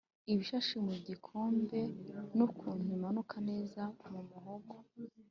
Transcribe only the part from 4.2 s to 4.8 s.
muhogo